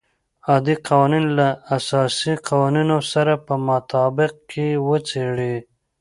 عادي 0.49 0.75
قوانین 0.87 1.25
له 1.37 1.47
اساسي 1.77 2.33
قوانینو 2.47 2.97
سره 3.11 3.33
په 3.45 3.53
مطابقت 3.69 4.35
کې 4.51 4.67
وڅېړي. 4.87 5.55